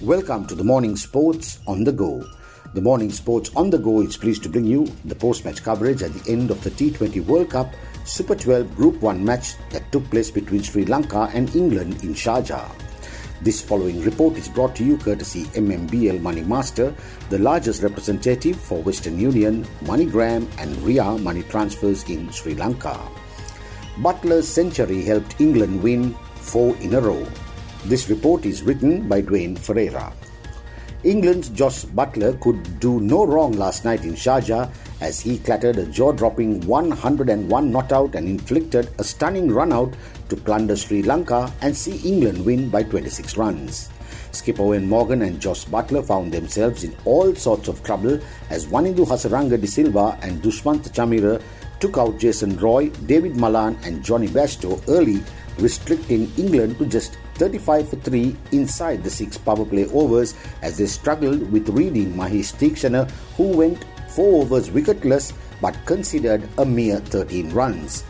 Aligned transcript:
Welcome 0.00 0.46
to 0.46 0.54
the 0.54 0.64
Morning 0.64 0.96
Sports 0.96 1.58
on 1.66 1.84
the 1.84 1.92
Go. 1.92 2.24
The 2.72 2.80
Morning 2.80 3.10
Sports 3.10 3.50
on 3.54 3.68
the 3.68 3.78
Go 3.78 4.00
is 4.00 4.16
pleased 4.16 4.42
to 4.44 4.48
bring 4.48 4.64
you 4.64 4.86
the 5.04 5.14
post 5.14 5.44
match 5.44 5.62
coverage 5.62 6.02
at 6.02 6.14
the 6.14 6.32
end 6.32 6.50
of 6.50 6.64
the 6.64 6.70
T20 6.70 7.26
World 7.26 7.50
Cup 7.50 7.74
Super 8.04 8.34
12 8.34 8.74
Group 8.74 9.02
1 9.02 9.22
match 9.22 9.56
that 9.68 9.92
took 9.92 10.08
place 10.10 10.30
between 10.30 10.62
Sri 10.62 10.86
Lanka 10.86 11.28
and 11.34 11.54
England 11.54 12.02
in 12.02 12.14
Sharjah. 12.14 12.87
This 13.40 13.60
following 13.60 14.02
report 14.02 14.36
is 14.36 14.48
brought 14.48 14.74
to 14.76 14.84
you 14.84 14.98
courtesy 14.98 15.44
MMBL 15.54 16.20
Money 16.20 16.42
Master, 16.42 16.92
the 17.30 17.38
largest 17.38 17.84
representative 17.84 18.56
for 18.56 18.82
Western 18.82 19.16
Union, 19.16 19.64
MoneyGram, 19.84 20.48
and 20.58 20.76
RIA 20.82 21.16
money 21.18 21.44
transfers 21.44 22.02
in 22.10 22.32
Sri 22.32 22.56
Lanka. 22.56 22.98
Buttler's 23.98 24.48
century 24.48 25.02
helped 25.02 25.40
England 25.40 25.80
win 25.84 26.14
four 26.34 26.76
in 26.78 26.94
a 26.94 27.00
row. 27.00 27.24
This 27.84 28.10
report 28.10 28.44
is 28.44 28.64
written 28.64 29.06
by 29.06 29.22
Dwayne 29.22 29.56
Ferreira. 29.56 30.12
England's 31.04 31.48
Josh 31.50 31.84
Buttler 31.84 32.40
could 32.40 32.80
do 32.80 32.98
no 32.98 33.24
wrong 33.24 33.52
last 33.52 33.84
night 33.84 34.02
in 34.02 34.14
Sharjah 34.14 34.68
as 35.00 35.20
he 35.20 35.38
clattered 35.38 35.78
a 35.78 35.86
jaw 35.86 36.10
dropping 36.10 36.60
101 36.66 37.70
not 37.70 37.92
out 37.92 38.16
and 38.16 38.26
inflicted 38.26 38.90
a 38.98 39.04
stunning 39.04 39.48
run 39.48 39.72
out 39.72 39.94
to 40.28 40.36
plunder 40.36 40.76
Sri 40.76 41.02
Lanka 41.02 41.52
and 41.60 41.76
see 41.76 41.96
England 42.08 42.44
win 42.44 42.68
by 42.68 42.82
26 42.82 43.36
runs. 43.36 43.90
Skipper 44.32 44.62
Eoin 44.62 44.86
Morgan 44.86 45.22
and 45.22 45.40
Josh 45.40 45.64
Buttler 45.64 46.04
found 46.04 46.32
themselves 46.32 46.84
in 46.84 46.94
all 47.04 47.34
sorts 47.34 47.68
of 47.68 47.82
trouble 47.82 48.20
as 48.50 48.66
Wanindu 48.66 49.06
Hasaranga 49.06 49.60
de 49.60 49.66
Silva 49.66 50.18
and 50.22 50.42
Dushmantha 50.42 50.90
Chameera 50.90 51.42
took 51.80 51.96
out 51.96 52.18
Jason 52.18 52.56
Roy, 52.58 52.88
David 53.06 53.36
Malan, 53.36 53.78
and 53.84 54.04
Jonny 54.04 54.28
Bairstow 54.28 54.82
early, 54.88 55.22
restricting 55.58 56.30
England 56.36 56.78
to 56.78 56.86
just 56.86 57.18
35 57.34 57.88
for 57.88 57.96
3 57.96 58.36
inside 58.52 59.02
the 59.02 59.10
six 59.10 59.38
power 59.38 59.64
play 59.64 59.86
overs 59.86 60.34
as 60.62 60.76
they 60.76 60.86
struggled 60.86 61.50
with 61.52 61.68
reading 61.68 62.14
Mahesh 62.14 62.52
Theekshana, 62.54 63.10
who 63.36 63.56
went 63.56 63.84
4 64.10 64.42
overs 64.42 64.70
wicketless 64.70 65.32
but 65.60 65.76
considered 65.86 66.42
a 66.58 66.64
mere 66.64 66.98
13 66.98 67.50
runs. 67.50 68.04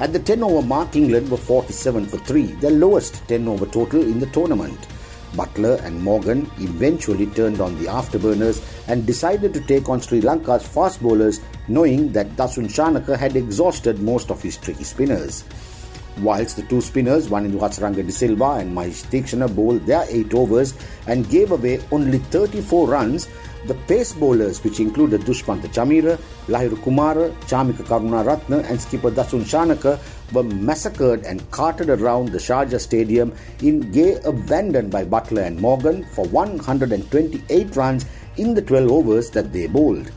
At 0.00 0.14
the 0.14 0.18
10 0.18 0.42
over 0.42 0.66
mark, 0.66 0.96
England 0.96 1.30
were 1.30 1.36
47 1.36 2.06
for 2.06 2.16
3, 2.16 2.46
their 2.52 2.70
lowest 2.70 3.22
10 3.28 3.46
over 3.46 3.66
total 3.66 4.00
in 4.00 4.18
the 4.18 4.24
tournament. 4.28 4.88
Buttler 5.34 5.78
and 5.84 6.02
Morgan 6.02 6.50
eventually 6.58 7.26
turned 7.26 7.60
on 7.60 7.78
the 7.78 7.84
afterburners 7.84 8.62
and 8.88 9.04
decided 9.04 9.52
to 9.52 9.60
take 9.60 9.90
on 9.90 10.00
Sri 10.00 10.22
Lanka's 10.22 10.66
fast 10.66 11.02
bowlers, 11.02 11.42
knowing 11.68 12.12
that 12.12 12.34
Dasun 12.34 12.64
Shanaka 12.64 13.14
had 13.14 13.36
exhausted 13.36 14.00
most 14.00 14.30
of 14.30 14.40
his 14.40 14.56
tricky 14.56 14.84
spinners. 14.84 15.44
Whilst 16.18 16.56
the 16.56 16.62
two 16.62 16.80
spinners, 16.80 17.28
Wanindu 17.28 17.58
Hasaranga 17.60 18.04
de 18.04 18.12
Silva 18.12 18.56
and 18.60 18.76
Mahesh 18.76 19.04
Theekshana, 19.06 19.54
bowled 19.54 19.86
their 19.86 20.04
8 20.08 20.34
overs 20.34 20.74
and 21.06 21.28
gave 21.30 21.50
away 21.50 21.80
only 21.92 22.18
34 22.18 22.88
runs, 22.88 23.28
the 23.66 23.74
pace 23.74 24.12
bowlers, 24.12 24.62
which 24.64 24.80
included 24.80 25.20
Dushmantha 25.22 25.68
Chameera, 25.68 26.18
Lahiru 26.46 26.76
Kumara, 26.82 27.32
Chamika 27.42 27.84
Karunaratne, 27.84 28.68
and 28.68 28.80
skipper 28.80 29.10
Dasun 29.10 29.42
Shanaka, 29.42 29.98
were 30.32 30.42
massacred 30.42 31.24
and 31.24 31.48
carted 31.50 31.90
around 31.90 32.30
the 32.30 32.38
Sharjah 32.38 32.80
Stadium 32.80 33.34
in 33.62 33.90
gay 33.92 34.18
abandon 34.24 34.90
by 34.90 35.04
Buttler 35.04 35.46
and 35.46 35.60
Morgan 35.60 36.04
for 36.04 36.26
128 36.26 37.76
runs 37.76 38.06
in 38.36 38.54
the 38.54 38.62
12 38.62 38.90
overs 38.90 39.30
that 39.30 39.52
they 39.52 39.66
bowled. 39.66 40.10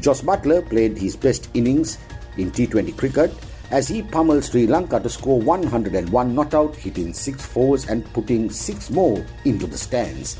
Josh 0.00 0.20
Buttler 0.20 0.68
played 0.68 0.98
his 0.98 1.16
best 1.16 1.48
innings 1.54 1.98
in 2.36 2.50
T20 2.50 2.96
cricket 2.96 3.32
as 3.70 3.88
he 3.88 4.02
pummeled 4.02 4.44
Sri 4.44 4.66
Lanka 4.66 5.00
to 5.00 5.08
score 5.08 5.40
101 5.40 6.34
not 6.34 6.54
out, 6.54 6.76
hitting 6.76 7.12
six 7.12 7.44
fours 7.44 7.88
and 7.88 8.04
putting 8.12 8.50
6 8.50 8.90
more 8.90 9.24
into 9.44 9.66
the 9.66 9.78
stands. 9.78 10.36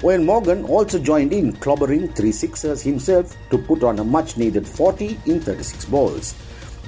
Eoin 0.00 0.24
Morgan 0.24 0.64
also 0.64 0.98
joined 0.98 1.32
in, 1.32 1.52
clobbering 1.52 2.12
three 2.16 2.32
sixers 2.32 2.82
himself 2.82 3.36
to 3.50 3.56
put 3.58 3.84
on 3.84 4.00
a 4.00 4.04
much 4.04 4.36
needed 4.36 4.66
40 4.66 5.20
in 5.26 5.40
36 5.40 5.84
balls. 5.84 6.34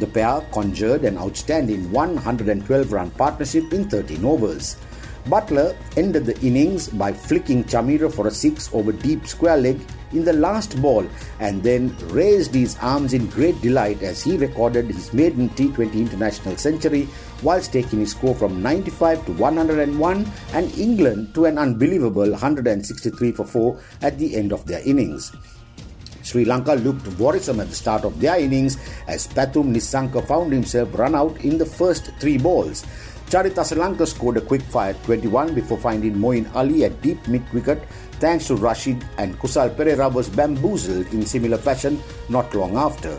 The 0.01 0.09
pair 0.09 0.41
conjured 0.53 1.05
an 1.05 1.17
outstanding 1.17 1.93
112 1.93 2.93
run 2.93 3.11
partnership 3.13 3.73
in 3.73 3.89
13 3.89 4.25
overs. 4.25 4.77
Buttler 5.27 5.75
ended 5.97 6.27
the 6.27 6.39
innings 6.41 6.89
by 6.89 7.11
flicking 7.11 7.65
Chameera 7.65 8.13
for 8.13 8.27
a 8.27 8.31
6 8.31 8.75
over 8.75 8.93
deep 8.93 9.27
square 9.27 9.57
leg 9.57 9.81
in 10.13 10.23
the 10.23 10.35
last 10.35 10.81
ball 10.83 11.07
and 11.41 11.63
then 11.63 11.97
raised 12.09 12.55
his 12.55 12.77
arms 12.83 13.15
in 13.15 13.27
great 13.29 13.59
delight 13.63 14.03
as 14.03 14.23
he 14.23 14.37
recorded 14.37 14.87
his 14.87 15.15
maiden 15.15 15.49
T20 15.51 15.95
international 15.95 16.59
century 16.59 17.09
whilst 17.43 17.73
taking 17.73 18.01
his 18.01 18.11
score 18.11 18.35
from 18.35 18.63
95 18.63 19.25
to 19.25 19.33
101 19.33 20.33
and 20.53 20.79
England 20.79 21.35
to 21.35 21.47
an 21.47 21.57
unbelievable 21.57 22.31
163 22.31 23.33
for 23.33 23.47
4 23.47 23.81
at 24.03 24.19
the 24.19 24.37
end 24.37 24.53
of 24.53 24.67
their 24.67 24.87
innings. 24.87 25.33
Sri 26.23 26.45
Lanka 26.45 26.75
looked 26.75 27.07
worrisome 27.19 27.61
at 27.61 27.69
the 27.69 27.75
start 27.75 28.05
of 28.05 28.19
their 28.19 28.39
innings 28.39 28.79
as 29.09 29.29
Pathum 29.29 29.75
Nissanka 29.75 30.27
found 30.27 30.53
himself 30.53 30.99
run 30.99 31.15
out 31.15 31.37
in 31.45 31.59
the 31.59 31.67
first 31.67 32.11
three 32.19 32.39
balls. 32.39 32.85
Charit 33.35 33.59
Asalanka 33.59 34.07
scored 34.07 34.37
a 34.37 34.41
quick 34.41 34.63
fire 34.63 34.95
21 35.03 35.57
before 35.57 35.77
finding 35.77 36.15
Moeen 36.15 36.47
Ali 36.55 36.85
at 36.85 37.03
deep 37.03 37.19
mid 37.27 37.43
wicket 37.53 37.83
thanks 38.23 38.47
to 38.47 38.55
Rashid 38.55 39.05
and 39.19 39.37
Kusal 39.41 39.75
Perera 39.75 40.07
was 40.07 40.29
bamboozled 40.29 41.13
in 41.13 41.27
similar 41.27 41.59
fashion 41.59 42.01
not 42.29 42.55
long 42.55 42.77
after. 42.77 43.11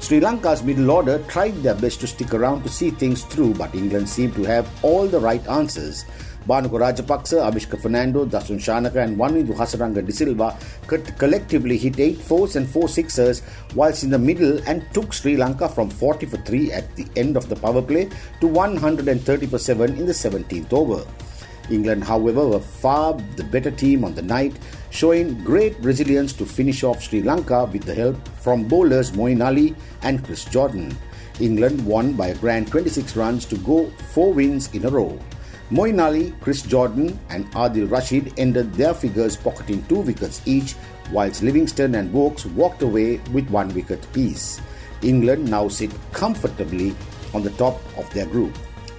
Sri 0.00 0.18
Lanka's 0.18 0.62
middle 0.62 0.90
order 0.90 1.22
tried 1.28 1.54
their 1.62 1.74
best 1.74 2.00
to 2.00 2.06
stick 2.06 2.32
around 2.32 2.62
to 2.62 2.70
see 2.70 2.90
things 2.90 3.22
through, 3.24 3.52
but 3.54 3.74
England 3.74 4.08
seemed 4.08 4.34
to 4.34 4.44
have 4.44 4.66
all 4.82 5.06
the 5.06 5.20
right 5.20 5.46
answers. 5.46 6.06
Bhanuka 6.48 6.80
Rajapaksa, 6.80 7.52
Avishka 7.52 7.80
Fernando, 7.80 8.24
Dasun 8.24 8.56
Shanaka, 8.56 9.04
and 9.04 9.18
Wanindu 9.18 9.54
Hasaranga 9.54 10.04
de 10.04 10.10
Silva 10.10 10.58
collectively 10.86 11.76
hit 11.76 12.00
8 12.00 12.16
fours 12.16 12.56
and 12.56 12.66
4 12.66 12.88
sixers, 12.88 13.42
whilst 13.74 14.02
in 14.02 14.08
the 14.10 14.18
middle 14.18 14.58
and 14.66 14.82
took 14.94 15.12
Sri 15.12 15.36
Lanka 15.36 15.68
from 15.68 15.90
40 15.90 16.26
for 16.26 16.38
3 16.38 16.72
at 16.72 16.96
the 16.96 17.06
end 17.16 17.36
of 17.36 17.50
the 17.50 17.56
power 17.56 17.82
play 17.82 18.08
to 18.40 18.46
130 18.46 19.46
for 19.46 19.58
7 19.58 19.96
in 19.98 20.06
the 20.06 20.12
17th 20.12 20.72
over. 20.72 21.04
England, 21.70 22.04
however, 22.04 22.46
were 22.46 22.60
far 22.60 23.14
the 23.36 23.44
better 23.44 23.70
team 23.70 24.04
on 24.04 24.14
the 24.14 24.22
night, 24.22 24.56
showing 24.90 25.42
great 25.44 25.76
resilience 25.80 26.32
to 26.34 26.44
finish 26.44 26.82
off 26.82 27.02
Sri 27.02 27.22
Lanka 27.22 27.64
with 27.66 27.84
the 27.84 27.94
help 27.94 28.16
from 28.40 28.64
bowlers 28.64 29.12
Moeen 29.12 29.44
Ali 29.44 29.74
and 30.02 30.24
Chris 30.24 30.44
Jordan. 30.44 30.96
England 31.40 31.84
won 31.86 32.12
by 32.12 32.28
a 32.28 32.34
grand 32.36 32.68
26 32.68 33.16
runs 33.16 33.46
to 33.46 33.56
go 33.58 33.90
four 34.12 34.32
wins 34.32 34.72
in 34.74 34.84
a 34.84 34.90
row. 34.90 35.18
Moeen 35.70 36.02
Ali, 36.02 36.34
Chris 36.40 36.62
Jordan, 36.62 37.18
and 37.28 37.46
Adil 37.52 37.88
Rashid 37.88 38.34
ended 38.38 38.74
their 38.74 38.92
figures 38.92 39.36
pocketing 39.36 39.84
two 39.86 40.00
wickets 40.00 40.42
each, 40.44 40.74
whilst 41.12 41.42
Livingstone 41.42 41.94
and 41.94 42.12
Woakes 42.12 42.44
walked 42.44 42.82
away 42.82 43.18
with 43.32 43.48
one 43.50 43.72
wicket 43.72 44.04
apiece. 44.04 44.60
England 45.02 45.48
now 45.48 45.68
sit 45.68 45.90
comfortably 46.12 46.94
on 47.32 47.42
the 47.42 47.50
top 47.50 47.80
of 47.96 48.12
their 48.12 48.26
group. 48.26 48.52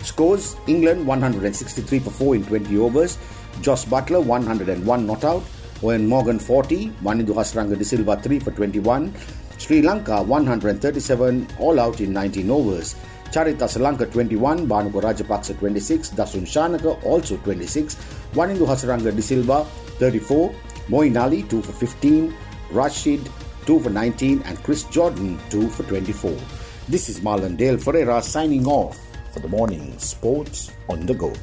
Scores 0.03 0.55
England 0.67 1.05
163 1.05 1.99
for 1.99 2.09
4 2.11 2.35
in 2.35 2.45
20 2.45 2.77
overs, 2.77 3.17
Josh 3.61 3.85
Buttler 3.85 4.23
101 4.23 5.05
not 5.05 5.23
out, 5.23 5.43
Eoin 5.81 6.07
Morgan 6.07 6.39
40, 6.39 6.89
Wanindu 7.03 7.33
Hasaranga 7.33 7.77
de 7.77 7.83
Silva 7.83 8.17
3 8.17 8.39
for 8.39 8.51
21, 8.51 9.13
Sri 9.57 9.81
Lanka 9.81 10.21
137 10.23 11.47
all 11.59 11.79
out 11.79 12.01
in 12.01 12.13
19 12.13 12.49
overs. 12.49 12.95
Charit 13.31 13.57
Asalanka 13.59 14.11
21, 14.11 14.67
Bhanuka 14.67 15.01
Rajapaksa 15.01 15.57
26, 15.57 16.09
Dasun 16.11 16.43
Shanaka 16.43 17.01
also 17.05 17.37
26, 17.37 17.95
Wanindu 18.33 18.67
Hasaranga 18.67 19.15
de 19.15 19.21
Silva 19.21 19.65
34, 19.99 20.53
Moeen 20.89 21.15
Ali 21.21 21.43
2 21.43 21.61
for 21.61 21.71
15, 21.73 22.33
Rashid 22.71 23.29
2 23.65 23.79
for 23.79 23.89
19 23.89 24.41
and 24.45 24.61
Chris 24.63 24.83
Jordan 24.85 25.39
2 25.49 25.69
for 25.69 25.83
24. 25.83 26.35
This 26.89 27.07
is 27.07 27.19
Marlon 27.19 27.55
Dale 27.55 27.77
Ferreira 27.77 28.21
signing 28.21 28.65
off 28.65 29.10
for 29.31 29.39
the 29.39 29.47
morning 29.47 29.97
sports 29.97 30.71
on 30.89 31.05
the 31.05 31.13
go. 31.13 31.33